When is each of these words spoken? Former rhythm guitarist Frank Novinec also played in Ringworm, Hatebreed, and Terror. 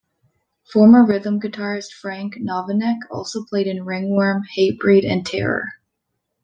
Former 0.73 1.05
rhythm 1.05 1.39
guitarist 1.39 1.91
Frank 1.91 2.33
Novinec 2.37 2.97
also 3.11 3.43
played 3.45 3.67
in 3.67 3.85
Ringworm, 3.85 4.41
Hatebreed, 4.57 5.05
and 5.05 5.23
Terror. 5.23 5.73